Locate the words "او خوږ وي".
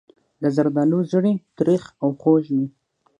2.03-2.67